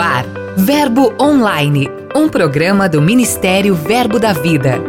ar, 0.00 0.24
Verbo 0.56 1.12
Online, 1.20 1.86
um 2.16 2.26
programa 2.26 2.88
do 2.88 3.02
Ministério 3.02 3.74
Verbo 3.74 4.18
da 4.18 4.32
Vida. 4.32 4.80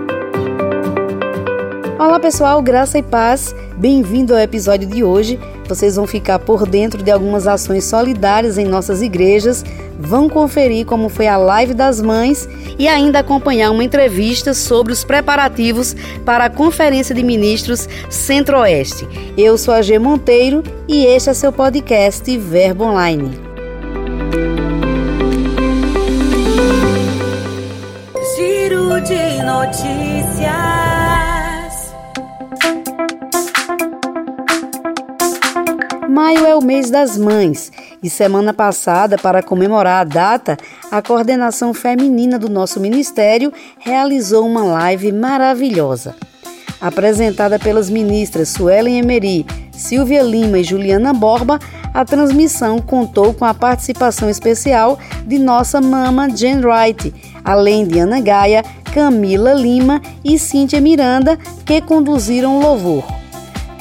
Olá 2.00 2.18
pessoal, 2.18 2.62
graça 2.62 2.98
e 2.98 3.04
paz. 3.04 3.54
Bem-vindo 3.76 4.34
ao 4.34 4.40
episódio 4.40 4.88
de 4.88 5.04
hoje. 5.04 5.38
Vocês 5.68 5.98
vão 5.98 6.08
ficar 6.08 6.40
por 6.40 6.66
dentro 6.66 7.04
de 7.04 7.12
algumas 7.12 7.46
ações 7.46 7.84
solidárias 7.84 8.58
em 8.58 8.66
nossas 8.66 9.02
igrejas, 9.02 9.66
vão 10.00 10.30
conferir 10.30 10.86
como 10.86 11.10
foi 11.10 11.28
a 11.28 11.38
Live 11.38 11.74
das 11.74 12.02
Mães 12.02 12.48
e 12.80 12.88
ainda 12.88 13.20
acompanhar 13.20 13.72
uma 13.72 13.84
entrevista 13.84 14.54
sobre 14.54 14.94
os 14.94 15.04
preparativos 15.04 15.94
para 16.26 16.46
a 16.46 16.50
Conferência 16.50 17.14
de 17.14 17.22
Ministros 17.22 17.88
Centro-Oeste. 18.10 19.08
Eu 19.38 19.58
sou 19.58 19.74
a 19.74 19.82
G 19.82 20.00
Monteiro 20.00 20.64
e 20.88 21.06
este 21.06 21.30
é 21.30 21.34
seu 21.34 21.52
podcast 21.52 22.38
Verbo 22.38 22.86
Online. 22.86 23.52
Notícias. 29.44 30.52
Maio 36.10 36.46
é 36.46 36.56
o 36.56 36.62
mês 36.62 36.90
das 36.90 37.18
mães 37.18 37.72
e 38.04 38.10
semana 38.10 38.54
passada, 38.54 39.18
para 39.18 39.44
comemorar 39.44 40.02
a 40.02 40.04
data, 40.04 40.58
a 40.90 41.02
coordenação 41.02 41.74
feminina 41.74 42.40
do 42.40 42.50
nosso 42.50 42.80
ministério 42.80 43.54
realizou 43.80 44.46
uma 44.46 44.64
live 44.64 45.12
maravilhosa. 45.12 46.16
Apresentada 46.80 47.60
pelas 47.60 47.92
ministras 47.92 48.50
Suelen 48.50 48.98
Emery, 48.98 49.46
Silvia 49.72 50.24
Lima 50.24 50.60
e 50.60 50.64
Juliana 50.64 51.14
Borba, 51.14 51.60
a 51.94 52.04
transmissão 52.04 52.80
contou 52.80 53.34
com 53.34 53.46
a 53.46 53.54
participação 53.54 54.30
especial 54.30 54.98
de 55.26 55.38
nossa 55.38 55.80
mama 55.80 56.30
Jen 56.30 56.62
Wright, 56.62 57.14
além 57.44 57.86
de 57.86 58.00
Ana 58.00 58.20
Gaia, 58.20 58.64
Camila 58.94 59.54
Lima 59.54 60.02
e 60.24 60.38
Cíntia 60.38 60.82
Miranda, 60.82 61.38
que 61.66 61.82
conduziram 61.82 62.58
o 62.58 62.62
louvor. 62.62 63.06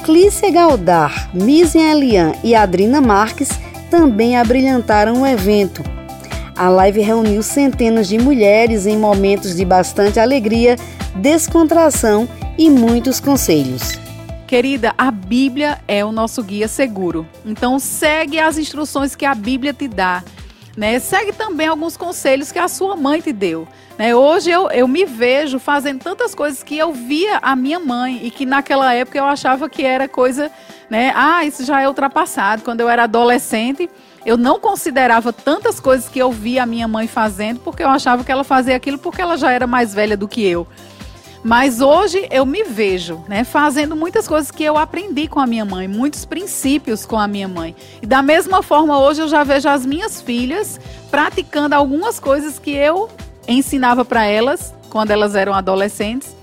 Clícia 0.03 0.49
Galdar, 0.49 1.29
Misen 1.33 1.91
Elian 1.91 2.33
e 2.43 2.55
Adrina 2.55 2.99
Marques 2.99 3.49
também 3.89 4.37
abrilhantaram 4.37 5.21
o 5.21 5.27
evento. 5.27 5.83
A 6.55 6.69
live 6.69 7.01
reuniu 7.01 7.43
centenas 7.43 8.07
de 8.07 8.17
mulheres 8.17 8.85
em 8.85 8.97
momentos 8.97 9.55
de 9.55 9.65
bastante 9.65 10.19
alegria, 10.19 10.75
descontração 11.15 12.27
e 12.57 12.69
muitos 12.69 13.19
conselhos. 13.19 13.99
Querida, 14.47 14.93
a 14.97 15.11
Bíblia 15.11 15.79
é 15.87 16.03
o 16.03 16.11
nosso 16.11 16.43
guia 16.43 16.67
seguro. 16.67 17.25
Então 17.45 17.79
segue 17.79 18.37
as 18.37 18.57
instruções 18.57 19.15
que 19.15 19.25
a 19.25 19.33
Bíblia 19.33 19.73
te 19.73 19.87
dá. 19.87 20.23
Né? 20.75 20.99
Segue 20.99 21.33
também 21.33 21.67
alguns 21.67 21.97
conselhos 21.97 22.51
que 22.51 22.59
a 22.59 22.67
sua 22.67 22.95
mãe 22.95 23.19
te 23.19 23.33
deu. 23.33 23.67
Né? 23.97 24.15
Hoje 24.15 24.49
eu, 24.49 24.69
eu 24.71 24.87
me 24.87 25.05
vejo 25.05 25.59
fazendo 25.59 26.01
tantas 26.01 26.33
coisas 26.33 26.63
que 26.63 26.77
eu 26.77 26.93
via 26.93 27.39
a 27.41 27.55
minha 27.55 27.79
mãe 27.79 28.19
e 28.23 28.31
que 28.31 28.45
naquela 28.45 28.93
época 28.93 29.17
eu 29.17 29.25
achava 29.25 29.69
que 29.69 29.83
era 29.83 30.07
coisa, 30.07 30.51
né? 30.89 31.11
Ah, 31.15 31.45
isso 31.45 31.63
já 31.65 31.81
é 31.81 31.87
ultrapassado. 31.87 32.63
Quando 32.63 32.81
eu 32.81 32.89
era 32.89 33.03
adolescente, 33.03 33.89
eu 34.25 34.37
não 34.37 34.59
considerava 34.59 35.33
tantas 35.33 35.79
coisas 35.79 36.07
que 36.07 36.19
eu 36.19 36.31
via 36.31 36.63
a 36.63 36.65
minha 36.65 36.87
mãe 36.87 37.07
fazendo 37.07 37.59
porque 37.59 37.83
eu 37.83 37.89
achava 37.89 38.23
que 38.23 38.31
ela 38.31 38.43
fazia 38.43 38.75
aquilo 38.75 38.97
porque 38.97 39.21
ela 39.21 39.35
já 39.35 39.51
era 39.51 39.67
mais 39.67 39.93
velha 39.93 40.15
do 40.15 40.27
que 40.27 40.45
eu. 40.45 40.67
Mas 41.43 41.81
hoje 41.81 42.27
eu 42.29 42.45
me 42.45 42.63
vejo, 42.63 43.23
né, 43.27 43.43
fazendo 43.43 43.95
muitas 43.95 44.27
coisas 44.27 44.51
que 44.51 44.63
eu 44.63 44.77
aprendi 44.77 45.27
com 45.27 45.39
a 45.39 45.47
minha 45.47 45.65
mãe, 45.65 45.87
muitos 45.87 46.23
princípios 46.23 47.03
com 47.03 47.17
a 47.17 47.27
minha 47.27 47.47
mãe. 47.47 47.75
E 47.99 48.05
da 48.05 48.21
mesma 48.21 48.61
forma, 48.61 48.99
hoje 48.99 49.21
eu 49.21 49.27
já 49.27 49.43
vejo 49.43 49.67
as 49.67 49.83
minhas 49.83 50.21
filhas 50.21 50.79
praticando 51.09 51.73
algumas 51.73 52.19
coisas 52.19 52.59
que 52.59 52.71
eu 52.71 53.09
ensinava 53.47 54.05
para 54.05 54.23
elas 54.23 54.71
quando 54.89 55.09
elas 55.09 55.35
eram 55.35 55.53
adolescentes 55.53 56.35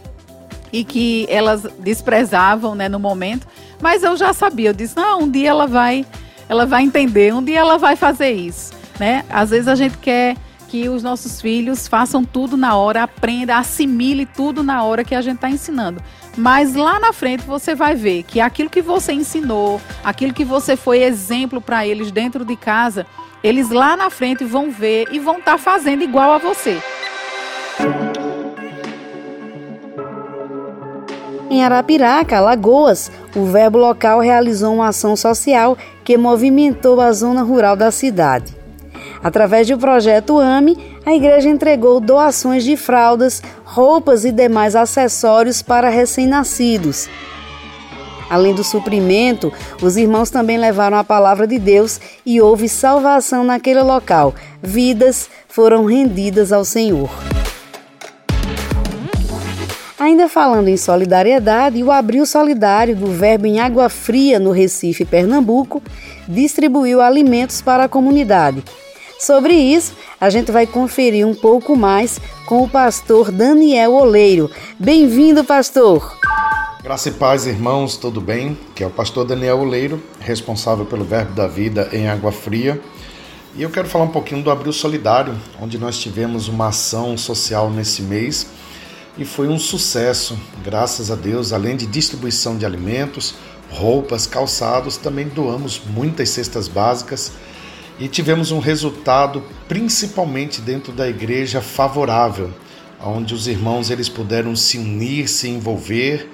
e 0.73 0.83
que 0.83 1.27
elas 1.31 1.63
desprezavam, 1.79 2.75
né, 2.75 2.89
no 2.89 2.99
momento. 2.99 3.47
Mas 3.81 4.03
eu 4.03 4.17
já 4.17 4.33
sabia, 4.33 4.71
eu 4.71 4.75
disse: 4.75 4.97
"Não, 4.97 5.21
um 5.21 5.31
dia 5.31 5.51
ela 5.51 5.67
vai, 5.69 6.05
ela 6.49 6.67
vai 6.67 6.83
entender, 6.83 7.33
um 7.33 7.43
dia 7.43 7.61
ela 7.61 7.79
vai 7.79 7.95
fazer 7.95 8.33
isso", 8.33 8.73
né? 8.99 9.25
Às 9.31 9.51
vezes 9.51 9.69
a 9.69 9.77
gente 9.77 9.97
quer 9.99 10.37
que 10.69 10.89
os 10.89 11.03
nossos 11.03 11.41
filhos 11.41 11.89
façam 11.89 12.23
tudo 12.23 12.57
na 12.57 12.77
hora, 12.77 13.03
aprenda, 13.03 13.57
assimile 13.57 14.27
tudo 14.27 14.63
na 14.63 14.85
hora 14.85 15.03
que 15.03 15.15
a 15.15 15.23
gente 15.23 15.37
está 15.37 15.49
ensinando. 15.49 16.01
Mas 16.37 16.75
lá 16.75 17.01
na 17.01 17.13
frente 17.13 17.43
você 17.43 17.75
vai 17.75 17.95
ver 17.95 18.23
que 18.23 18.39
aquilo 18.39 18.69
que 18.69 18.83
você 18.83 19.13
ensinou, 19.13 19.81
aquilo 20.05 20.35
que 20.35 20.45
você 20.45 20.77
foi 20.77 21.03
exemplo 21.03 21.61
para 21.61 21.87
eles 21.87 22.13
dentro 22.13 22.45
de 22.45 22.55
casa, 22.55 23.07
eles 23.43 23.71
lá 23.71 23.97
na 23.97 24.11
frente 24.11 24.45
vão 24.45 24.71
ver 24.71 25.09
e 25.11 25.19
vão 25.19 25.39
estar 25.39 25.53
tá 25.53 25.59
fazendo 25.59 26.03
igual 26.05 26.33
a 26.33 26.39
você. 26.39 26.79
Em 31.51 31.65
Arapiraca, 31.65 32.41
Lagoas, 32.41 33.11
o 33.35 33.47
Verbo 33.47 33.79
Local 33.79 34.21
realizou 34.21 34.75
uma 34.75 34.89
ação 34.89 35.17
social 35.17 35.79
que 36.05 36.19
movimentou 36.19 37.01
a 37.01 37.11
zona 37.11 37.43
rural 37.43 37.75
da 37.75 37.91
cidade. 37.91 38.58
Através 39.23 39.67
do 39.67 39.77
projeto 39.77 40.39
AME, 40.39 40.79
a 41.05 41.13
igreja 41.13 41.49
entregou 41.49 42.01
doações 42.01 42.65
de 42.65 42.77
fraldas, 42.77 43.43
roupas 43.65 44.25
e 44.25 44.31
demais 44.31 44.77
acessórios 44.77 45.63
para 45.63 45.89
recém-nascidos. 45.89 47.09
Além 48.31 48.55
do 48.55 48.63
suprimento, 48.63 49.53
os 49.83 49.97
irmãos 49.97 50.31
também 50.31 50.59
levaram 50.59 50.99
a 50.99 51.05
palavra 51.05 51.47
de 51.47 51.59
Deus 51.59 51.99
e 52.27 52.41
houve 52.41 52.69
salvação 52.69 53.43
naquele 53.43 53.81
local. 53.81 54.35
Vidas 54.63 55.29
foram 55.49 55.87
rendidas 55.87 56.53
ao 56.53 56.65
Senhor. 56.65 57.09
Ainda 59.99 60.29
falando 60.29 60.69
em 60.69 60.77
solidariedade, 60.77 61.83
o 61.83 61.91
Abril 61.91 62.25
Solidário 62.25 62.95
do 62.95 63.07
Verbo 63.07 63.47
em 63.47 63.59
Água 63.59 63.89
Fria, 63.89 64.39
no 64.39 64.53
Recife, 64.53 65.05
Pernambuco, 65.05 65.83
distribuiu 66.29 67.01
alimentos 67.01 67.61
para 67.61 67.85
a 67.85 67.89
comunidade. 67.89 68.63
Sobre 69.19 69.53
isso, 69.53 69.95
a 70.21 70.31
gente 70.31 70.53
vai 70.53 70.65
conferir 70.65 71.27
um 71.27 71.35
pouco 71.35 71.77
mais 71.77 72.21
com 72.47 72.63
o 72.63 72.69
pastor 72.69 73.33
Daniel 73.33 73.95
Oleiro. 73.95 74.49
Bem-vindo, 74.79 75.43
pastor! 75.43 76.17
Graça 76.85 77.09
e 77.09 77.13
paz, 77.13 77.45
irmãos, 77.45 77.97
tudo 77.97 78.21
bem? 78.21 78.57
Que 78.77 78.85
é 78.85 78.87
o 78.87 78.91
pastor 78.91 79.27
Daniel 79.27 79.59
Oleiro, 79.59 80.01
responsável 80.21 80.87
pelo 80.87 81.05
Verbo 81.05 81.33
da 81.33 81.49
Vida 81.49 81.89
em 81.93 82.09
Água 82.09 82.31
Fria. 82.31 82.81
E 83.57 83.63
eu 83.63 83.71
quero 83.71 83.89
falar 83.89 84.05
um 84.05 84.13
pouquinho 84.13 84.41
do 84.41 84.53
Abril 84.53 84.73
Solidário, 84.73 85.37
onde 85.61 85.79
nós 85.79 85.99
tivemos 85.99 86.47
uma 86.47 86.69
ação 86.69 87.19
social 87.19 87.71
nesse 87.71 88.03
mês 88.03 88.47
e 89.19 89.25
foi 89.25 89.49
um 89.49 89.59
sucesso, 89.59 90.39
graças 90.65 91.11
a 91.11 91.17
Deus. 91.17 91.53
Além 91.53 91.77
de 91.77 91.87
distribuição 91.87 92.57
de 92.57 92.65
alimentos, 92.65 93.35
roupas, 93.69 94.29
calçados, 94.29 94.97
também 94.97 95.27
doamos 95.27 95.83
muitas 95.85 96.31
cestas 96.31 96.69
básicas 96.69 97.33
e 97.99 98.09
tivemos 98.09 98.51
um 98.51 98.59
resultado 98.59 99.43
principalmente 99.69 100.61
dentro 100.61 100.93
da 100.93 101.09
igreja 101.09 101.61
favorável, 101.61 102.51
onde 103.05 103.35
os 103.35 103.47
irmãos 103.47 103.91
eles 103.91 104.09
puderam 104.09 104.55
se 104.55 104.79
unir, 104.79 105.29
se 105.29 105.49
envolver 105.49 106.29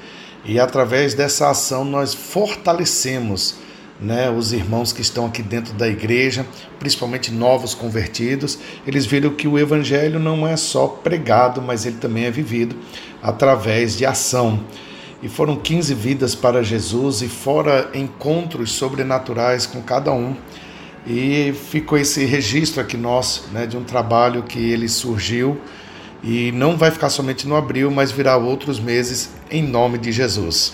e 0.45 0.61
através 0.61 1.15
dessa 1.15 1.51
ação 1.51 1.85
nós 1.85 2.13
fortalecemos 2.13 3.57
né, 4.01 4.29
os 4.29 4.53
irmãos 4.53 4.93
que 4.93 5.01
estão 5.01 5.27
aqui 5.27 5.43
dentro 5.43 5.73
da 5.75 5.89
igreja, 5.89 6.45
principalmente 6.79 7.33
novos 7.33 7.75
convertidos, 7.75 8.59
eles 8.87 9.07
viram 9.07 9.31
que 9.31 9.49
o 9.49 9.59
evangelho 9.59 10.19
não 10.19 10.47
é 10.47 10.57
só 10.57 10.87
pregado, 10.87 11.63
mas 11.63 11.87
ele 11.87 11.97
também 11.97 12.25
é 12.25 12.31
vivido 12.31 12.77
através 13.23 13.97
de 13.97 14.05
ação. 14.05 14.61
E 15.23 15.29
foram 15.29 15.57
15 15.57 15.95
vidas 15.95 16.35
para 16.35 16.63
Jesus 16.63 17.23
e 17.23 17.29
fora 17.29 17.91
encontros 17.95 18.73
sobrenaturais 18.73 19.65
com 19.65 19.81
cada 19.81 20.13
um. 20.13 20.37
E 21.07 21.53
ficou 21.53 21.99
esse 21.99 22.25
registro 22.25 22.81
aqui 22.81 22.97
nosso, 22.97 23.49
né, 23.53 23.67
de 23.67 23.77
um 23.77 23.85
trabalho 23.85 24.43
que 24.43 24.59
ele 24.71 24.89
surgiu 24.89 25.59
e 26.23 26.51
não 26.53 26.77
vai 26.77 26.91
ficar 26.91 27.11
somente 27.11 27.47
no 27.47 27.55
abril, 27.55 27.91
mas 27.91 28.11
virá 28.11 28.37
outros 28.37 28.81
meses 28.81 29.31
em 29.51 29.63
nome 29.63 29.99
de 29.99 30.11
Jesus. 30.11 30.73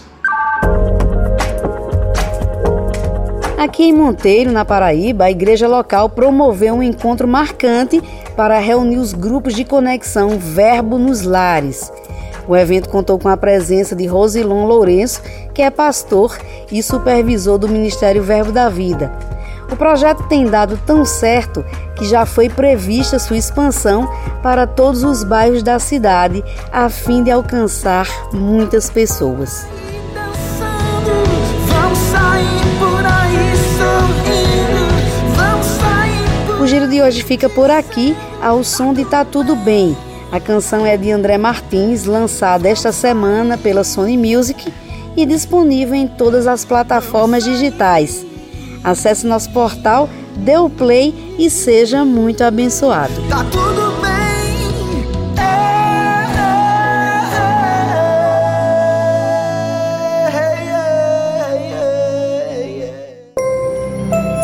Aqui 3.58 3.84
em 3.84 3.92
Monteiro, 3.92 4.52
na 4.52 4.64
Paraíba, 4.64 5.24
a 5.24 5.30
igreja 5.30 5.68
local 5.68 6.08
promoveu 6.08 6.74
um 6.74 6.82
encontro 6.82 7.28
marcante 7.28 8.00
para 8.36 8.58
reunir 8.58 8.96
os 8.98 9.12
grupos 9.12 9.54
de 9.54 9.64
conexão 9.64 10.38
Verbo 10.38 10.96
nos 10.96 11.22
Lares. 11.22 11.92
O 12.48 12.56
evento 12.56 12.88
contou 12.88 13.18
com 13.18 13.28
a 13.28 13.36
presença 13.36 13.94
de 13.94 14.06
Rosilon 14.06 14.66
Lourenço, 14.66 15.20
que 15.52 15.60
é 15.60 15.70
pastor 15.70 16.38
e 16.72 16.82
supervisor 16.82 17.58
do 17.58 17.68
Ministério 17.68 18.22
Verbo 18.22 18.50
da 18.50 18.68
Vida. 18.68 19.12
O 19.70 19.76
projeto 19.76 20.24
tem 20.24 20.46
dado 20.46 20.78
tão 20.84 21.04
certo 21.04 21.64
que 21.96 22.04
já 22.04 22.26
foi 22.26 22.48
prevista 22.48 23.18
sua 23.18 23.36
expansão 23.36 24.08
para 24.42 24.66
todos 24.66 25.04
os 25.04 25.22
bairros 25.22 25.62
da 25.62 25.78
cidade, 25.78 26.42
a 26.72 26.88
fim 26.88 27.22
de 27.22 27.30
alcançar 27.30 28.06
muitas 28.32 28.90
pessoas. 28.90 29.66
de 36.90 37.00
hoje 37.00 37.22
fica 37.22 37.48
por 37.48 37.70
aqui 37.70 38.16
ao 38.42 38.64
som 38.64 38.92
de 38.92 39.04
Tá 39.04 39.24
Tudo 39.24 39.54
Bem. 39.54 39.96
A 40.32 40.40
canção 40.40 40.84
é 40.84 40.96
de 40.96 41.10
André 41.12 41.38
Martins, 41.38 42.04
lançada 42.04 42.68
esta 42.68 42.90
semana 42.90 43.56
pela 43.56 43.84
Sony 43.84 44.16
Music 44.16 44.72
e 45.16 45.24
disponível 45.24 45.94
em 45.94 46.08
todas 46.08 46.48
as 46.48 46.64
plataformas 46.64 47.44
digitais. 47.44 48.29
Acesse 48.82 49.26
nosso 49.26 49.50
portal, 49.50 50.08
dê 50.36 50.56
o 50.56 50.70
play 50.70 51.14
e 51.38 51.50
seja 51.50 52.04
muito 52.04 52.42
abençoado. 52.42 53.12
Tá 53.28 53.44
tudo 53.44 53.92
bem. 54.00 54.10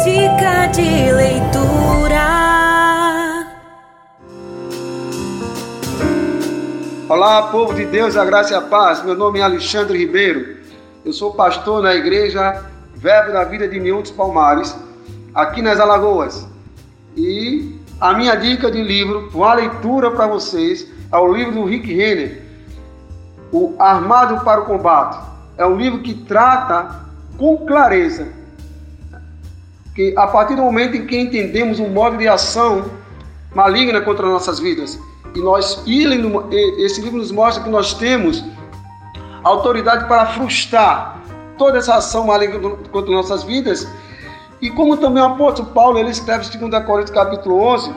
Dica 0.05 0.67
de 0.67 1.13
leitura. 1.13 1.87
Olá, 7.09 7.45
povo 7.45 7.73
de 7.73 7.87
Deus, 7.87 8.17
a 8.17 8.25
graça 8.25 8.53
e 8.53 8.57
a 8.57 8.61
paz. 8.61 9.03
Meu 9.03 9.15
nome 9.15 9.39
é 9.39 9.43
Alexandre 9.43 9.97
Ribeiro. 9.97 10.57
Eu 11.05 11.13
sou 11.13 11.33
pastor 11.33 11.83
na 11.83 11.95
igreja 11.95 12.63
Verbo 12.97 13.33
da 13.33 13.45
Vida 13.45 13.69
de 13.69 13.79
Miúdos 13.79 14.11
Palmares, 14.11 14.75
aqui 15.35 15.61
nas 15.61 15.79
Alagoas. 15.79 16.47
E 17.15 17.79
a 18.01 18.15
minha 18.15 18.35
dica 18.35 18.71
de 18.71 18.83
livro, 18.83 19.31
uma 19.35 19.53
leitura 19.53 20.11
para 20.11 20.27
vocês, 20.27 20.87
é 21.13 21.17
o 21.17 21.33
livro 21.33 21.53
do 21.53 21.65
Rick 21.65 21.93
Renner, 21.93 22.43
O 23.53 23.75
Armado 23.79 24.43
para 24.45 24.63
o 24.63 24.65
Combate. 24.65 25.19
É 25.59 25.67
um 25.67 25.77
livro 25.77 26.01
que 26.01 26.15
trata 26.15 27.07
com 27.37 27.67
clareza 27.67 28.29
que 29.95 30.15
a 30.17 30.27
partir 30.27 30.55
do 30.55 30.63
momento 30.63 30.97
em 30.97 31.07
que 31.07 31.19
entendemos 31.19 31.79
um 31.79 31.89
modo 31.89 32.17
de 32.17 32.27
ação 32.29 32.85
maligna 33.55 34.01
contra 34.01 34.27
nossas 34.27 34.59
vidas, 34.59 34.99
e 35.35 35.41
nós 35.41 35.83
esse 35.87 37.01
livro 37.01 37.19
nos 37.19 37.31
mostra 37.31 37.63
que 37.63 37.71
nós 37.71 37.95
temos 37.95 38.45
autoridade 39.43 40.07
para 40.07 40.27
frustrar 40.27 41.17
toda 41.59 41.79
essa 41.79 41.97
ação 41.97 42.27
maligna 42.27 42.59
contra 42.91 43.11
nossas 43.11 43.43
vidas. 43.43 43.87
E 44.61 44.71
como 44.71 44.97
também 44.97 45.23
o 45.23 45.27
apóstolo 45.27 45.69
Paulo, 45.71 45.99
ele 45.99 46.11
escreve 46.11 46.47
em 46.57 46.69
2 46.69 46.85
Coríntios 46.85 47.11
capítulo 47.11 47.61
11, 47.61 47.95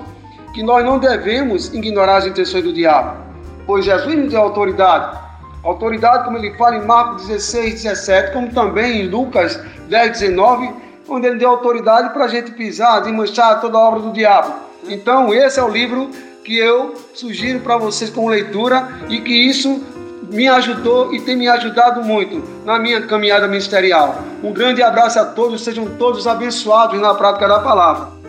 que 0.53 0.63
nós 0.63 0.83
não 0.83 0.99
devemos 0.99 1.73
ignorar 1.73 2.17
as 2.17 2.25
intenções 2.25 2.63
do 2.63 2.73
diabo, 2.73 3.17
pois 3.65 3.85
Jesus 3.85 4.15
nos 4.15 4.29
deu 4.29 4.41
autoridade. 4.41 5.17
Autoridade, 5.63 6.23
como 6.23 6.37
ele 6.37 6.53
fala 6.55 6.77
em 6.77 6.85
Marcos 6.85 7.27
16, 7.27 7.83
17, 7.83 8.33
como 8.33 8.49
também 8.49 9.01
em 9.01 9.07
Lucas 9.07 9.59
10, 9.87 10.19
19, 10.19 10.73
onde 11.07 11.27
ele 11.27 11.37
deu 11.37 11.49
autoridade 11.49 12.13
para 12.13 12.25
a 12.25 12.27
gente 12.27 12.51
pisar, 12.51 13.01
desmanchar 13.01 13.59
toda 13.59 13.77
a 13.77 13.81
obra 13.81 13.99
do 13.99 14.11
diabo. 14.11 14.53
Então, 14.87 15.33
esse 15.33 15.59
é 15.59 15.63
o 15.63 15.69
livro 15.69 16.09
que 16.43 16.57
eu 16.57 16.95
sugiro 17.13 17.59
para 17.59 17.77
vocês 17.77 18.09
com 18.09 18.27
leitura 18.27 18.87
e 19.09 19.19
que 19.19 19.33
isso 19.33 19.83
me 20.29 20.47
ajudou 20.47 21.13
e 21.13 21.21
tem 21.21 21.35
me 21.35 21.47
ajudado 21.47 22.03
muito 22.03 22.43
na 22.65 22.79
minha 22.79 23.01
caminhada 23.01 23.47
ministerial. 23.47 24.23
Um 24.43 24.51
grande 24.51 24.81
abraço 24.81 25.19
a 25.19 25.25
todos, 25.25 25.63
sejam 25.63 25.85
todos 25.97 26.27
abençoados 26.27 26.99
na 26.99 27.13
prática 27.13 27.47
da 27.47 27.59
palavra. 27.59 28.19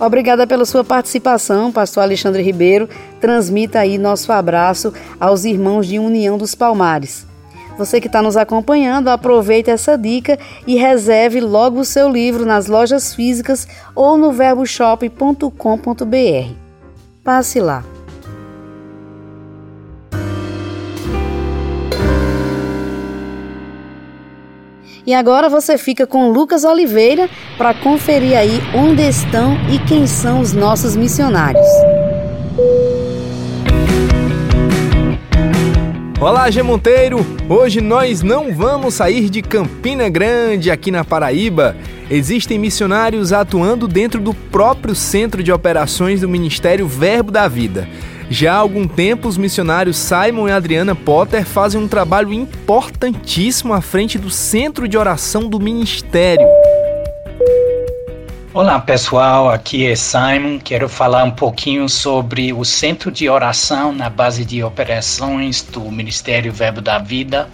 Obrigada 0.00 0.46
pela 0.46 0.64
sua 0.64 0.84
participação, 0.84 1.72
pastor 1.72 2.04
Alexandre 2.04 2.42
Ribeiro. 2.42 2.88
Transmita 3.20 3.80
aí 3.80 3.98
nosso 3.98 4.30
abraço 4.30 4.92
aos 5.18 5.44
irmãos 5.44 5.86
de 5.86 5.98
União 5.98 6.38
dos 6.38 6.54
Palmares. 6.54 7.26
Você 7.76 8.00
que 8.00 8.08
está 8.08 8.20
nos 8.20 8.36
acompanhando, 8.36 9.08
aproveite 9.08 9.70
essa 9.70 9.96
dica 9.96 10.38
e 10.66 10.76
reserve 10.76 11.40
logo 11.40 11.80
o 11.80 11.84
seu 11.84 12.08
livro 12.08 12.44
nas 12.44 12.66
lojas 12.66 13.14
físicas 13.14 13.68
ou 13.94 14.16
no 14.16 14.32
verboshop.com.br. 14.32 16.52
Passe 17.22 17.60
lá. 17.60 17.84
E 25.08 25.14
agora 25.14 25.48
você 25.48 25.78
fica 25.78 26.06
com 26.06 26.28
Lucas 26.28 26.64
Oliveira 26.64 27.30
para 27.56 27.72
conferir 27.72 28.36
aí 28.36 28.60
onde 28.74 29.00
estão 29.00 29.56
e 29.72 29.78
quem 29.78 30.06
são 30.06 30.38
os 30.38 30.52
nossos 30.52 30.94
missionários. 30.94 31.66
Olá, 36.20 36.50
G 36.50 36.62
Monteiro! 36.62 37.24
Hoje 37.48 37.80
nós 37.80 38.20
não 38.20 38.52
vamos 38.52 38.92
sair 38.92 39.30
de 39.30 39.40
Campina 39.40 40.10
Grande, 40.10 40.70
aqui 40.70 40.90
na 40.90 41.02
Paraíba. 41.02 41.74
Existem 42.10 42.58
missionários 42.58 43.32
atuando 43.32 43.88
dentro 43.88 44.20
do 44.20 44.34
próprio 44.34 44.94
centro 44.94 45.42
de 45.42 45.50
operações 45.50 46.20
do 46.20 46.28
Ministério 46.28 46.86
Verbo 46.86 47.30
da 47.30 47.48
Vida. 47.48 47.88
Já 48.30 48.54
há 48.54 48.56
algum 48.58 48.86
tempo, 48.86 49.26
os 49.26 49.38
missionários 49.38 49.96
Simon 49.96 50.48
e 50.48 50.52
Adriana 50.52 50.94
Potter 50.94 51.46
fazem 51.46 51.80
um 51.80 51.88
trabalho 51.88 52.30
importantíssimo 52.30 53.72
à 53.72 53.80
frente 53.80 54.18
do 54.18 54.28
centro 54.28 54.86
de 54.86 54.98
oração 54.98 55.48
do 55.48 55.58
ministério. 55.58 56.46
Olá 58.52 58.78
pessoal, 58.80 59.48
aqui 59.48 59.86
é 59.86 59.96
Simon. 59.96 60.58
Quero 60.58 60.90
falar 60.90 61.24
um 61.24 61.30
pouquinho 61.30 61.88
sobre 61.88 62.52
o 62.52 62.66
centro 62.66 63.10
de 63.10 63.30
oração 63.30 63.94
na 63.94 64.10
base 64.10 64.44
de 64.44 64.62
operações 64.62 65.62
do 65.62 65.80
Ministério 65.90 66.52
Verbo 66.52 66.82
da 66.82 66.98
Vida. 66.98 67.48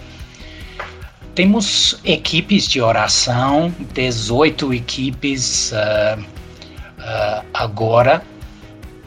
Temos 1.36 2.00
equipes 2.04 2.66
de 2.66 2.80
oração, 2.80 3.72
18 3.92 4.74
equipes 4.74 5.72
uh, 5.72 6.20
uh, 6.20 7.44
agora 7.52 8.22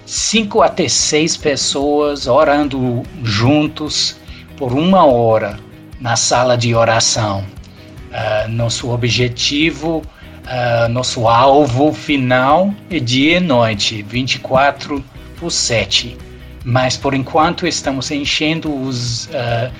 cinco 0.07 0.61
até 0.61 0.87
seis 0.87 1.35
pessoas 1.35 2.27
orando 2.27 3.03
juntos 3.23 4.15
por 4.55 4.71
uma 4.71 5.05
hora 5.05 5.59
na 5.99 6.15
sala 6.15 6.57
de 6.57 6.73
oração. 6.73 7.43
Uh, 8.09 8.47
nosso 8.49 8.89
objetivo, 8.89 9.97
uh, 9.97 10.87
nosso 10.89 11.27
alvo 11.27 11.91
final 11.91 12.73
é 12.89 12.99
dia 12.99 13.37
e 13.37 13.39
noite, 13.41 14.01
24 14.01 15.03
por 15.37 15.51
7. 15.51 16.17
Mas 16.63 16.95
por 16.95 17.13
enquanto 17.13 17.67
estamos 17.67 18.09
enchendo 18.09 18.73
os, 18.73 19.25
uh, 19.25 19.71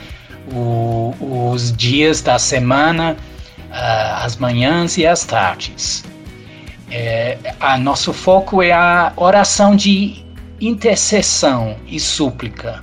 o, 0.54 1.52
os 1.54 1.72
dias 1.72 2.22
da 2.22 2.38
semana, 2.38 3.16
as 3.72 4.38
manhãs 4.38 4.98
e 4.98 5.06
as 5.06 5.24
tardes. 5.24 6.04
É, 6.90 7.38
a 7.60 7.78
nosso 7.78 8.14
foco 8.14 8.62
é 8.62 8.72
a 8.72 9.12
oração 9.18 9.76
de 9.76 10.26
intercessão 10.60 11.76
e 11.86 12.00
súplica, 12.00 12.82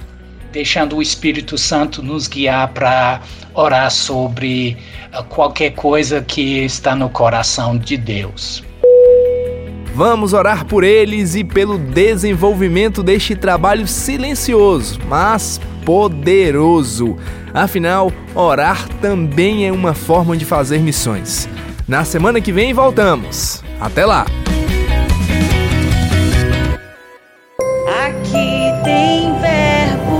deixando 0.52 0.96
o 0.96 1.02
Espírito 1.02 1.56
Santo 1.56 2.02
nos 2.02 2.28
guiar 2.28 2.68
para 2.68 3.20
orar 3.54 3.90
sobre 3.90 4.76
uh, 5.18 5.24
qualquer 5.24 5.70
coisa 5.70 6.20
que 6.20 6.64
está 6.64 6.94
no 6.94 7.08
coração 7.08 7.78
de 7.78 7.96
Deus. 7.96 8.62
Vamos 9.94 10.32
orar 10.32 10.66
por 10.66 10.84
eles 10.84 11.34
e 11.34 11.44
pelo 11.44 11.78
desenvolvimento 11.78 13.02
deste 13.02 13.36
trabalho 13.36 13.86
silencioso, 13.86 14.98
mas 15.08 15.60
poderoso. 15.84 17.16
Afinal, 17.54 18.12
orar 18.34 18.88
também 19.00 19.66
é 19.66 19.72
uma 19.72 19.94
forma 19.94 20.36
de 20.36 20.44
fazer 20.44 20.80
missões. 20.80 21.48
Na 21.86 22.04
semana 22.04 22.40
que 22.40 22.50
vem 22.50 22.74
voltamos. 22.74 23.63
Até 23.80 24.06
lá! 24.06 24.24
Aqui 28.06 28.72
tem 28.84 29.38
verbo. 29.40 30.14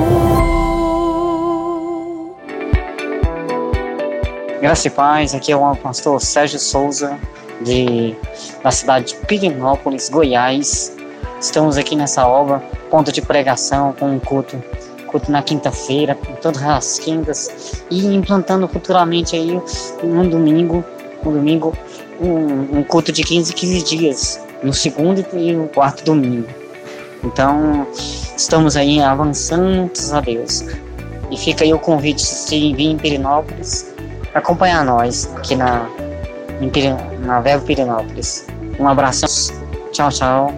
Graça 4.61 4.89
e 4.89 4.91
paz, 4.91 5.35
aqui 5.35 5.53
é 5.53 5.57
o 5.57 5.77
pastor 5.77 6.21
Sérgio 6.21 6.59
Souza, 6.59 7.19
de, 7.61 8.17
da 8.63 8.71
cidade 8.71 9.09
de 9.09 9.15
Pirinópolis, 9.27 10.09
Goiás. 10.09 10.95
Estamos 11.41 11.77
aqui 11.77 11.95
nessa 11.95 12.27
obra, 12.27 12.59
ponto 12.91 13.13
de 13.13 13.23
pregação 13.23 13.93
com 13.93 14.07
um 14.07 14.19
culto, 14.19 14.63
culto 15.07 15.31
na 15.31 15.43
quinta-feira, 15.43 16.17
todas 16.41 16.63
as 16.63 16.99
quintas, 16.99 17.85
e 17.91 18.07
implantando 18.07 18.67
futuramente 18.67 19.37
aí 19.37 19.61
um 20.03 20.29
domingo, 20.29 20.85
um 21.25 21.33
domingo 21.33 21.77
um, 22.21 22.79
um 22.79 22.83
culto 22.83 23.13
de 23.13 23.23
15 23.23 23.53
15 23.53 23.85
dias, 23.85 24.41
no 24.63 24.73
segundo 24.73 25.25
e 25.33 25.53
no 25.53 25.69
quarto 25.69 26.05
domingo. 26.05 26.49
Então, 27.23 27.87
estamos 28.37 28.77
aí 28.77 29.01
avançando, 29.01 29.91
a 30.13 30.21
Deus. 30.21 30.65
E 31.31 31.37
fica 31.37 31.65
aí 31.65 31.73
o 31.73 31.79
convite 31.79 32.23
de 32.49 32.75
vir 32.75 32.91
em 32.91 32.99
Pirinópolis 32.99 33.95
acompanhar 34.35 34.85
nós 34.85 35.31
aqui 35.37 35.57
na, 35.57 35.89
em, 36.61 36.71
na 37.25 37.41
Verbo 37.41 37.65
Pirinópolis. 37.65 38.47
Um 38.79 38.89
abraço, 38.89 39.53
tchau, 39.93 40.11
tchau, 40.11 40.53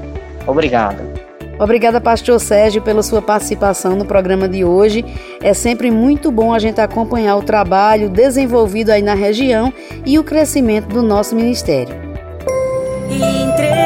obrigado. 0.47 1.16
Obrigada, 1.59 2.01
pastor 2.01 2.39
Sérgio, 2.39 2.83
pela 2.83 3.03
sua 3.03 3.23
participação 3.23 3.97
no 3.97 4.05
programa 4.05 4.49
de 4.49 4.65
hoje. 4.65 5.05
É 5.41 5.55
sempre 5.55 5.91
muito 5.91 6.31
bom 6.31 6.53
a 6.53 6.59
gente 6.59 6.81
acompanhar 6.81 7.37
o 7.37 7.43
trabalho 7.43 8.11
desenvolvido 8.11 8.91
aí 8.91 9.01
na 9.01 9.15
região 9.15 9.73
e 10.05 10.19
o 10.19 10.25
crescimento 10.25 10.89
do 10.89 11.03
nosso 11.03 11.35
ministério. 11.35 11.95
Entrevista. 13.11 13.77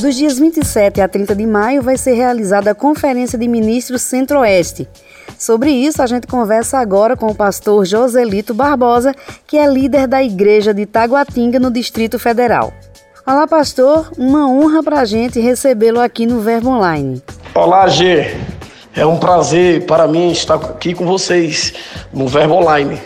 Dos 0.00 0.16
dias 0.16 0.38
27 0.38 1.00
a 1.00 1.08
30 1.08 1.34
de 1.34 1.46
maio 1.46 1.82
vai 1.82 1.96
ser 1.98 2.12
realizada 2.12 2.70
a 2.70 2.74
Conferência 2.74 3.38
de 3.38 3.48
Ministros 3.48 4.02
Centro-Oeste. 4.02 4.88
Sobre 5.38 5.70
isso, 5.70 6.02
a 6.02 6.06
gente 6.06 6.26
conversa 6.26 6.78
agora 6.78 7.16
com 7.16 7.26
o 7.26 7.34
pastor 7.34 7.84
Joselito 7.84 8.54
Barbosa, 8.54 9.14
que 9.46 9.58
é 9.58 9.66
líder 9.66 10.06
da 10.06 10.22
Igreja 10.22 10.72
de 10.72 10.86
Taguatinga, 10.86 11.58
no 11.58 11.70
Distrito 11.70 12.18
Federal. 12.18 12.72
Olá, 13.26 13.46
pastor. 13.46 14.10
Uma 14.18 14.48
honra 14.48 14.82
para 14.82 15.00
a 15.00 15.04
gente 15.04 15.40
recebê-lo 15.40 16.00
aqui 16.00 16.26
no 16.26 16.40
Verbo 16.40 16.70
Online. 16.70 17.22
Olá, 17.54 17.88
G. 17.88 18.36
É 18.94 19.04
um 19.04 19.18
prazer 19.18 19.86
para 19.86 20.06
mim 20.06 20.30
estar 20.30 20.54
aqui 20.54 20.94
com 20.94 21.04
vocês 21.04 21.72
no 22.12 22.28
Verbo 22.28 22.54
Online. 22.54 23.00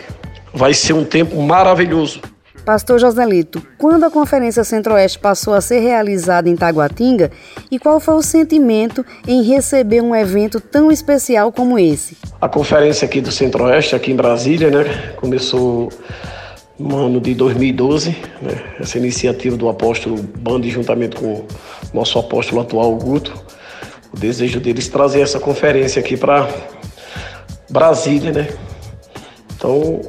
Vai 0.53 0.73
ser 0.73 0.93
um 0.93 1.05
tempo 1.05 1.41
maravilhoso. 1.41 2.21
Pastor 2.69 2.99
Joselito, 2.99 3.65
quando 3.79 4.03
a 4.03 4.11
Conferência 4.11 4.63
Centro-Oeste 4.63 5.17
passou 5.17 5.55
a 5.55 5.59
ser 5.59 5.79
realizada 5.79 6.47
em 6.47 6.55
Taguatinga 6.55 7.31
e 7.71 7.79
qual 7.79 7.99
foi 7.99 8.13
o 8.13 8.21
sentimento 8.21 9.03
em 9.27 9.41
receber 9.41 10.01
um 10.01 10.15
evento 10.15 10.61
tão 10.61 10.91
especial 10.91 11.51
como 11.51 11.79
esse? 11.79 12.15
A 12.39 12.47
conferência 12.47 13.07
aqui 13.07 13.21
do 13.21 13.31
Centro-Oeste, 13.31 13.95
aqui 13.95 14.11
em 14.11 14.15
Brasília, 14.15 14.69
né, 14.69 15.13
começou 15.15 15.89
no 16.77 16.95
ano 16.95 17.19
de 17.19 17.33
2012, 17.33 18.11
né, 18.39 18.75
essa 18.79 18.99
iniciativa 18.99 19.57
do 19.57 19.67
apóstolo 19.67 20.21
Bandi, 20.21 20.69
juntamente 20.69 21.15
com 21.15 21.25
o 21.25 21.47
nosso 21.91 22.19
apóstolo 22.19 22.61
atual, 22.61 22.95
Guto, 22.97 23.33
o 24.13 24.19
desejo 24.19 24.59
deles 24.59 24.87
trazer 24.87 25.21
essa 25.21 25.39
conferência 25.39 25.99
aqui 25.99 26.15
para 26.15 26.47
Brasília, 27.67 28.31
né? 28.31 28.47
Então, 29.55 30.01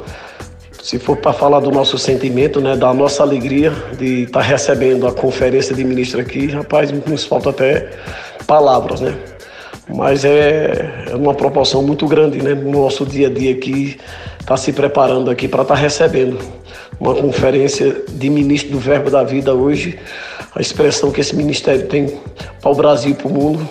se 0.82 0.98
for 0.98 1.16
para 1.16 1.32
falar 1.32 1.60
do 1.60 1.70
nosso 1.70 1.98
sentimento, 1.98 2.60
né, 2.60 2.76
da 2.76 2.92
nossa 2.94 3.22
alegria 3.22 3.72
de 3.98 4.22
estar 4.22 4.40
tá 4.40 4.46
recebendo 4.46 5.06
a 5.06 5.12
conferência 5.12 5.74
de 5.74 5.84
ministro 5.84 6.20
aqui, 6.20 6.46
rapaz, 6.46 6.90
nos 6.90 7.24
falta 7.24 7.50
até 7.50 7.90
palavras, 8.46 9.00
né? 9.00 9.14
Mas 9.88 10.24
é, 10.24 11.04
é 11.10 11.16
uma 11.16 11.34
proporção 11.34 11.82
muito 11.82 12.06
grande, 12.06 12.40
né, 12.42 12.54
no 12.54 12.70
nosso 12.70 13.04
dia 13.04 13.26
a 13.26 13.30
dia 13.30 13.52
aqui, 13.52 13.98
está 14.40 14.56
se 14.56 14.72
preparando 14.72 15.30
aqui 15.30 15.48
para 15.48 15.62
estar 15.62 15.74
tá 15.74 15.80
recebendo 15.80 16.38
uma 16.98 17.14
conferência 17.14 18.02
de 18.08 18.30
ministro 18.30 18.72
do 18.72 18.78
Verbo 18.78 19.10
da 19.10 19.22
Vida 19.22 19.54
hoje. 19.54 19.98
A 20.54 20.60
expressão 20.60 21.10
que 21.10 21.20
esse 21.20 21.34
ministério 21.34 21.86
tem 21.86 22.18
para 22.60 22.70
o 22.70 22.74
Brasil 22.74 23.12
e 23.12 23.14
para 23.14 23.28
o 23.28 23.32
mundo 23.32 23.68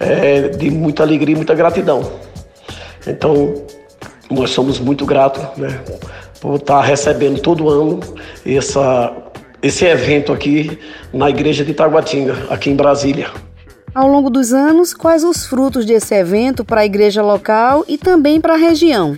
é 0.00 0.48
de 0.48 0.70
muita 0.70 1.02
alegria 1.02 1.34
e 1.34 1.36
muita 1.36 1.54
gratidão. 1.54 2.10
Então, 3.06 3.54
nós 4.30 4.50
somos 4.50 4.78
muito 4.78 5.04
gratos 5.04 5.42
né, 5.56 5.80
por 6.42 6.56
estar 6.56 6.80
recebendo 6.80 7.40
todo 7.40 7.70
ano 7.70 8.00
essa, 8.44 9.12
esse 9.62 9.84
evento 9.84 10.32
aqui 10.32 10.76
na 11.12 11.30
igreja 11.30 11.64
de 11.64 11.72
Taguatinga, 11.72 12.36
aqui 12.50 12.68
em 12.68 12.74
Brasília. 12.74 13.30
Ao 13.94 14.08
longo 14.08 14.28
dos 14.28 14.52
anos, 14.52 14.92
quais 14.92 15.22
os 15.22 15.46
frutos 15.46 15.86
desse 15.86 16.12
evento 16.16 16.64
para 16.64 16.80
a 16.80 16.84
igreja 16.84 17.22
local 17.22 17.84
e 17.86 17.96
também 17.96 18.40
para 18.40 18.54
a 18.54 18.56
região? 18.56 19.16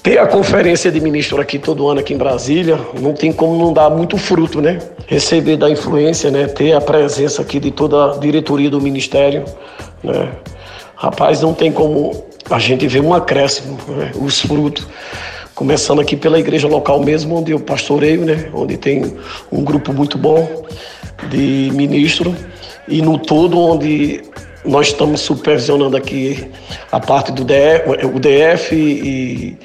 Ter 0.00 0.18
a 0.18 0.28
conferência 0.28 0.92
de 0.92 1.00
ministro 1.00 1.40
aqui 1.40 1.58
todo 1.58 1.88
ano 1.88 2.00
aqui 2.00 2.14
em 2.14 2.18
Brasília, 2.18 2.78
não 3.00 3.14
tem 3.14 3.32
como 3.32 3.58
não 3.58 3.72
dar 3.72 3.90
muito 3.90 4.16
fruto, 4.16 4.60
né? 4.60 4.78
Receber 5.08 5.56
da 5.56 5.68
influência, 5.68 6.30
né? 6.30 6.46
Ter 6.46 6.72
a 6.72 6.80
presença 6.80 7.42
aqui 7.42 7.58
de 7.58 7.70
toda 7.72 8.12
a 8.12 8.18
diretoria 8.18 8.70
do 8.70 8.80
ministério, 8.80 9.44
né? 10.04 10.30
Rapaz, 10.94 11.40
não 11.40 11.52
tem 11.52 11.72
como 11.72 12.24
a 12.48 12.58
gente 12.58 12.86
ver 12.86 13.00
um 13.00 13.12
acréscimo, 13.12 13.78
né? 13.88 14.12
os 14.14 14.40
frutos. 14.40 14.86
Começando 15.60 16.00
aqui 16.00 16.16
pela 16.16 16.40
igreja 16.40 16.66
local 16.66 17.00
mesmo, 17.00 17.36
onde 17.36 17.52
eu 17.52 17.60
pastoreio, 17.60 18.24
né? 18.24 18.48
Onde 18.54 18.78
tem 18.78 19.14
um 19.52 19.62
grupo 19.62 19.92
muito 19.92 20.16
bom 20.16 20.64
de 21.28 21.70
ministro 21.74 22.34
e 22.88 23.02
no 23.02 23.18
todo 23.18 23.60
onde 23.60 24.22
nós 24.64 24.86
estamos 24.86 25.20
supervisionando 25.20 25.98
aqui 25.98 26.50
a 26.90 26.98
parte 26.98 27.30
do 27.30 27.44
DF, 27.44 28.06
o 28.06 28.18
DF 28.18 28.74
e 28.74 29.58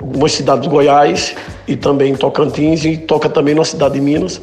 algumas 0.00 0.32
cidades 0.32 0.64
do 0.64 0.70
Goiás 0.70 1.36
e 1.68 1.76
também 1.76 2.16
Tocantins 2.16 2.84
e 2.84 2.96
toca 2.96 3.28
também 3.28 3.54
na 3.54 3.64
cidade 3.64 3.94
de 3.94 4.00
Minas. 4.00 4.40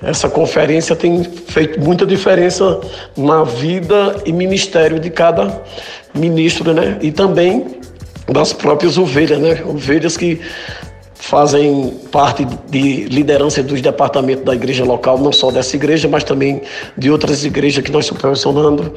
Essa 0.00 0.28
conferência 0.28 0.94
tem 0.94 1.24
feito 1.24 1.80
muita 1.80 2.06
diferença 2.06 2.78
na 3.16 3.42
vida 3.42 4.22
e 4.24 4.32
ministério 4.32 5.00
de 5.00 5.10
cada 5.10 5.62
ministro, 6.14 6.72
né? 6.72 6.96
E 7.02 7.10
também 7.10 7.75
das 8.28 8.52
próprias 8.52 8.98
ovelhas, 8.98 9.38
né? 9.38 9.62
Ovelhas 9.64 10.16
que 10.16 10.40
fazem 11.14 11.98
parte 12.12 12.46
de 12.68 13.04
liderança 13.04 13.62
dos 13.62 13.80
departamentos 13.80 14.44
da 14.44 14.54
igreja 14.54 14.84
local, 14.84 15.18
não 15.18 15.32
só 15.32 15.50
dessa 15.50 15.74
igreja, 15.74 16.06
mas 16.08 16.22
também 16.22 16.62
de 16.96 17.10
outras 17.10 17.44
igrejas 17.44 17.82
que 17.82 17.90
nós 17.90 18.06
supervisionando 18.06 18.92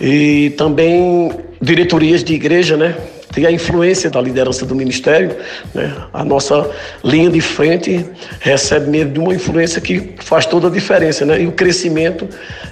e 0.00 0.50
também 0.56 1.32
diretorias 1.60 2.22
de 2.22 2.34
igreja, 2.34 2.76
né? 2.76 2.96
Tem 3.34 3.44
a 3.44 3.50
influência 3.50 4.08
da 4.08 4.20
liderança 4.20 4.64
do 4.64 4.74
ministério, 4.74 5.36
né? 5.74 5.92
a 6.12 6.24
nossa 6.24 6.70
linha 7.02 7.28
de 7.28 7.40
frente 7.40 8.06
recebe 8.40 8.88
mesmo 8.88 9.12
de 9.12 9.18
uma 9.18 9.34
influência 9.34 9.80
que 9.80 10.14
faz 10.20 10.46
toda 10.46 10.68
a 10.68 10.70
diferença, 10.70 11.26
né? 11.26 11.42
e 11.42 11.46
o 11.46 11.52
crescimento 11.52 12.28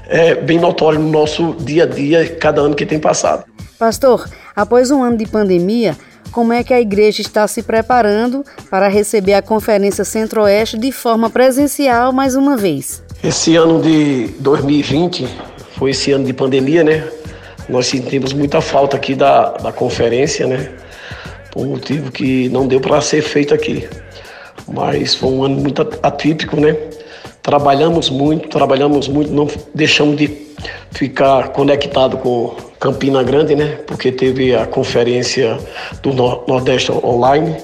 é 0.09 0.35
bem 0.35 0.61
notório 0.61 1.01
no 1.01 1.11
nosso 1.11 1.57
dia 1.61 1.83
a 1.83 1.87
dia, 1.87 2.29
cada 2.37 2.61
ano 2.61 2.75
que 2.75 2.87
tem 2.87 2.99
passado. 2.99 3.45
Pastor, 3.79 4.29
após 4.55 4.91
um 4.93 5.03
ano 5.03 5.17
de 5.17 5.27
pandemia, 5.27 5.97
como 6.31 6.53
é 6.53 6.63
que 6.63 6.73
a 6.73 6.81
igreja 6.81 7.21
está 7.21 7.47
se 7.49 7.63
preparando 7.63 8.45
para 8.71 8.89
receber 8.89 9.35
a 9.35 9.43
Conferência 9.43 10.05
Centro-Oeste 10.05 10.79
de 10.79 10.93
forma 10.93 11.29
presencial 11.29 12.13
mais 12.13 12.37
uma 12.37 12.57
vez? 12.57 13.03
Esse 13.23 13.57
ano 13.57 13.83
de 13.83 14.29
2020 14.39 15.29
foi 15.77 15.91
esse 15.91 16.13
ano 16.13 16.25
de 16.25 16.33
pandemia, 16.33 16.85
né? 16.85 17.07
Nós 17.73 17.87
sentimos 17.87 18.35
muita 18.35 18.61
falta 18.61 18.99
aqui 18.99 19.15
da, 19.15 19.53
da 19.53 19.73
conferência, 19.73 20.47
né? 20.47 20.69
Por 21.51 21.67
um 21.67 21.71
motivo 21.71 22.13
que 22.13 22.51
não 22.51 22.67
deu 22.67 22.79
para 22.83 23.01
ser 23.01 23.23
feito 23.23 23.55
aqui. 23.55 23.89
Mas 24.69 25.15
foi 25.15 25.31
um 25.31 25.43
ano 25.43 25.57
muito 25.57 25.81
atípico, 26.03 26.61
né? 26.61 26.77
Trabalhamos 27.43 28.11
muito, 28.11 28.51
trabalhamos 28.51 29.09
muito, 29.09 29.33
não 29.33 29.49
deixamos 29.75 30.19
de 30.19 30.29
ficar 30.91 31.49
conectado 31.49 32.19
com 32.19 32.55
Campina 32.79 33.23
Grande, 33.23 33.57
né? 33.57 33.79
Porque 33.87 34.13
teve 34.13 34.55
a 34.55 34.67
conferência 34.67 35.59
do 36.03 36.13
Nordeste 36.13 36.93
Online 36.93 37.57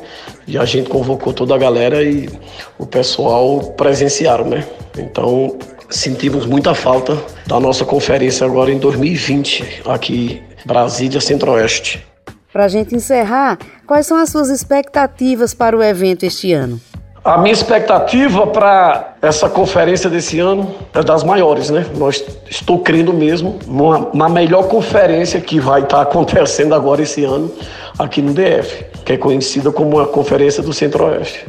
e 0.46 0.56
a 0.56 0.64
gente 0.64 0.88
convocou 0.88 1.34
toda 1.34 1.54
a 1.54 1.58
galera 1.58 2.02
e 2.02 2.30
o 2.78 2.86
pessoal 2.86 3.60
presenciaram, 3.76 4.46
né? 4.46 4.66
Então 4.96 5.58
sentimos 5.90 6.46
muita 6.46 6.74
falta 6.74 7.16
da 7.46 7.58
nossa 7.58 7.84
conferência 7.84 8.46
agora 8.46 8.70
em 8.70 8.78
2020, 8.78 9.82
aqui 9.86 10.42
Brasília 10.64 11.20
Centro-Oeste. 11.20 12.06
Para 12.52 12.64
a 12.64 12.68
gente 12.68 12.94
encerrar, 12.94 13.58
quais 13.86 14.06
são 14.06 14.16
as 14.16 14.30
suas 14.30 14.48
expectativas 14.48 15.54
para 15.54 15.76
o 15.76 15.82
evento 15.82 16.24
este 16.24 16.52
ano? 16.52 16.80
A 17.24 17.36
minha 17.36 17.52
expectativa 17.52 18.46
para 18.46 19.16
essa 19.20 19.50
conferência 19.50 20.08
desse 20.08 20.38
ano 20.38 20.74
é 20.94 21.02
das 21.02 21.22
maiores, 21.22 21.68
né? 21.68 21.84
Nós 21.96 22.24
estou 22.48 22.78
crendo 22.78 23.12
mesmo 23.12 23.58
numa, 23.66 24.08
na 24.14 24.28
melhor 24.28 24.68
conferência 24.68 25.40
que 25.40 25.60
vai 25.60 25.82
estar 25.82 26.00
acontecendo 26.00 26.74
agora 26.74 27.02
esse 27.02 27.24
ano 27.24 27.52
aqui 27.98 28.22
no 28.22 28.32
DF, 28.32 28.86
que 29.04 29.12
é 29.12 29.16
conhecida 29.18 29.70
como 29.70 30.00
a 30.00 30.06
Conferência 30.06 30.62
do 30.62 30.72
Centro-Oeste. 30.72 31.44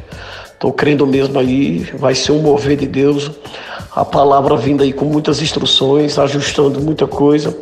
Estou 0.59 0.73
crendo 0.73 1.07
mesmo 1.07 1.39
aí, 1.39 1.89
vai 1.93 2.13
ser 2.13 2.33
um 2.33 2.41
mover 2.41 2.75
de 2.75 2.85
Deus, 2.85 3.31
a 3.95 4.03
palavra 4.03 4.57
vindo 4.57 4.83
aí 4.83 4.91
com 4.91 5.05
muitas 5.05 5.41
instruções, 5.41 6.19
ajustando 6.19 6.81
muita 6.81 7.07
coisa. 7.07 7.57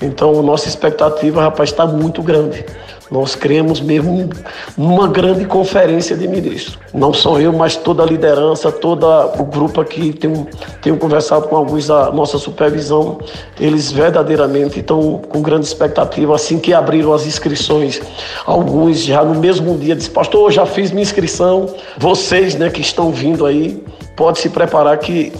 Então, 0.00 0.42
nossa 0.42 0.66
expectativa, 0.66 1.42
rapaz, 1.42 1.68
está 1.68 1.86
muito 1.86 2.22
grande. 2.22 2.64
Nós 3.10 3.34
cremos 3.34 3.80
mesmo 3.80 4.28
numa 4.76 5.08
grande 5.08 5.44
conferência 5.46 6.16
de 6.16 6.28
ministros. 6.28 6.78
Não 6.92 7.12
só 7.12 7.40
eu, 7.40 7.52
mas 7.52 7.76
toda 7.76 8.02
a 8.02 8.06
liderança, 8.06 8.70
todo 8.70 9.06
o 9.38 9.44
grupo 9.44 9.80
aqui, 9.80 10.12
tenho, 10.12 10.46
tenho 10.82 10.96
conversado 10.98 11.48
com 11.48 11.56
alguns 11.56 11.86
da 11.86 12.10
nossa 12.12 12.38
supervisão, 12.38 13.18
eles 13.58 13.90
verdadeiramente 13.90 14.80
estão 14.80 15.20
com 15.28 15.40
grande 15.40 15.66
expectativa. 15.66 16.34
Assim 16.34 16.58
que 16.58 16.74
abriram 16.74 17.12
as 17.14 17.26
inscrições, 17.26 18.00
alguns 18.44 19.00
já 19.00 19.24
no 19.24 19.38
mesmo 19.38 19.76
dia 19.78 19.94
disseram, 19.94 20.14
pastor, 20.14 20.52
já 20.52 20.66
fiz 20.66 20.90
minha 20.90 21.02
inscrição. 21.02 21.74
Vocês 21.96 22.54
né, 22.54 22.68
que 22.68 22.80
estão 22.80 23.10
vindo 23.10 23.46
aí, 23.46 23.82
pode 24.16 24.38
se 24.38 24.50
preparar 24.50 24.98
que 24.98 25.32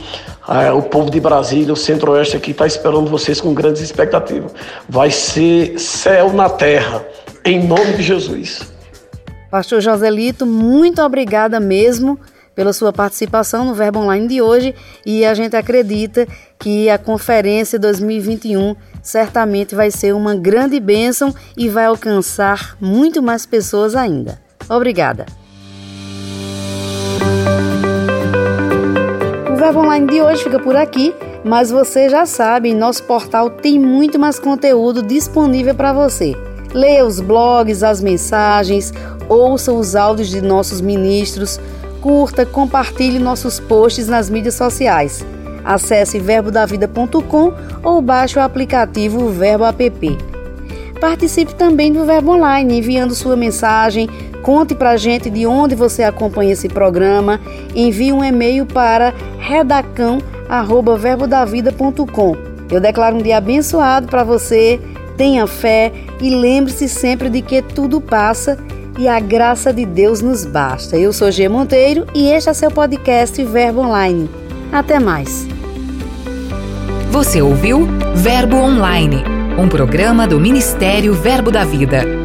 ah, 0.46 0.72
o 0.72 0.80
povo 0.80 1.10
de 1.10 1.20
Brasília, 1.20 1.74
o 1.74 1.76
Centro-Oeste 1.76 2.34
aqui 2.34 2.52
está 2.52 2.66
esperando 2.66 3.10
vocês 3.10 3.38
com 3.38 3.52
grandes 3.52 3.82
expectativas. 3.82 4.50
Vai 4.88 5.10
ser 5.10 5.78
céu 5.78 6.32
na 6.32 6.48
terra 6.48 7.04
em 7.44 7.66
nome 7.66 7.94
de 7.94 8.02
Jesus. 8.02 8.72
Pastor 9.50 9.80
Joselito, 9.80 10.44
muito 10.44 11.00
obrigada 11.02 11.58
mesmo 11.58 12.18
pela 12.54 12.72
sua 12.72 12.92
participação 12.92 13.64
no 13.64 13.74
Verbo 13.74 14.00
Online 14.00 14.26
de 14.26 14.42
hoje 14.42 14.74
e 15.06 15.24
a 15.24 15.32
gente 15.32 15.56
acredita 15.56 16.26
que 16.58 16.90
a 16.90 16.98
conferência 16.98 17.78
2021 17.78 18.74
certamente 19.02 19.74
vai 19.74 19.90
ser 19.90 20.12
uma 20.12 20.34
grande 20.34 20.80
bênção 20.80 21.34
e 21.56 21.68
vai 21.68 21.86
alcançar 21.86 22.76
muito 22.80 23.22
mais 23.22 23.46
pessoas 23.46 23.94
ainda. 23.94 24.40
Obrigada. 24.68 25.24
O 29.50 29.56
Verbo 29.56 29.80
Online 29.80 30.06
de 30.06 30.20
hoje 30.20 30.44
fica 30.44 30.58
por 30.58 30.76
aqui. 30.76 31.14
Mas 31.44 31.70
você 31.70 32.08
já 32.08 32.26
sabe, 32.26 32.74
nosso 32.74 33.04
portal 33.04 33.48
tem 33.48 33.78
muito 33.78 34.18
mais 34.18 34.38
conteúdo 34.38 35.02
disponível 35.02 35.74
para 35.74 35.92
você. 35.92 36.34
Leia 36.72 37.04
os 37.04 37.20
blogs, 37.20 37.82
as 37.82 38.02
mensagens, 38.02 38.92
ouça 39.28 39.72
os 39.72 39.96
áudios 39.96 40.28
de 40.28 40.40
nossos 40.40 40.80
ministros, 40.80 41.60
curta, 42.00 42.46
compartilhe 42.46 43.18
nossos 43.18 43.58
posts 43.58 44.06
nas 44.08 44.30
mídias 44.30 44.54
sociais. 44.54 45.24
Acesse 45.64 46.18
verbodavida.com 46.18 47.52
ou 47.82 48.00
baixe 48.00 48.38
o 48.38 48.42
aplicativo 48.42 49.28
Verbo 49.30 49.64
App. 49.64 50.18
Participe 51.00 51.54
também 51.54 51.92
do 51.92 52.04
Verbo 52.04 52.32
Online, 52.32 52.78
enviando 52.78 53.14
sua 53.14 53.36
mensagem, 53.36 54.08
conte 54.42 54.74
pra 54.74 54.96
gente 54.96 55.30
de 55.30 55.46
onde 55.46 55.74
você 55.74 56.02
acompanha 56.02 56.52
esse 56.52 56.68
programa, 56.68 57.40
envie 57.74 58.12
um 58.12 58.24
e-mail 58.24 58.66
para 58.66 59.14
redacão@verbodavida.com. 59.38 62.36
Eu 62.70 62.80
declaro 62.80 63.16
um 63.16 63.22
dia 63.22 63.38
abençoado 63.38 64.08
para 64.08 64.22
você. 64.24 64.78
Tenha 65.18 65.48
fé 65.48 65.92
e 66.20 66.30
lembre-se 66.30 66.88
sempre 66.88 67.28
de 67.28 67.42
que 67.42 67.60
tudo 67.60 68.00
passa 68.00 68.56
e 68.96 69.08
a 69.08 69.18
graça 69.18 69.72
de 69.72 69.84
Deus 69.84 70.22
nos 70.22 70.46
basta. 70.46 70.96
Eu 70.96 71.12
sou 71.12 71.30
G 71.32 71.48
Monteiro 71.48 72.06
e 72.14 72.28
este 72.28 72.48
é 72.48 72.54
seu 72.54 72.70
podcast 72.70 73.44
Verbo 73.44 73.80
Online. 73.80 74.30
Até 74.72 75.00
mais. 75.00 75.46
Você 77.10 77.42
ouviu 77.42 77.88
Verbo 78.14 78.56
Online, 78.56 79.24
um 79.58 79.68
programa 79.68 80.24
do 80.24 80.38
Ministério 80.38 81.12
Verbo 81.14 81.50
da 81.50 81.64
Vida. 81.64 82.17